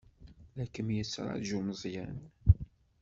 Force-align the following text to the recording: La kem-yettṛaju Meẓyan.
La 0.55 0.65
kem-yettṛaju 0.73 1.59
Meẓyan. 1.61 2.17